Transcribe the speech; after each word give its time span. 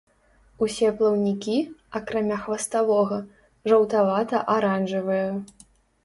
Усе 0.67 0.87
плаўнікі, 0.99 1.57
акрамя 1.99 2.37
хваставога, 2.45 3.19
жаўтавата-аранжавыя. 3.73 5.29